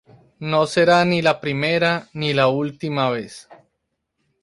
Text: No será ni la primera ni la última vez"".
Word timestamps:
No 0.51 0.61
será 0.65 0.97
ni 1.05 1.21
la 1.21 1.39
primera 1.41 2.07
ni 2.13 2.33
la 2.33 2.47
última 2.47 3.11
vez"". 3.11 3.47